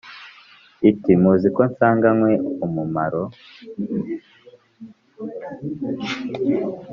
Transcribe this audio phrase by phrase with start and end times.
[0.89, 2.31] iti: muzi ko nsanganywe
[2.65, 3.23] umumaro,